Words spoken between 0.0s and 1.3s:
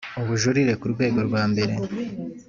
ubujurire ku rwego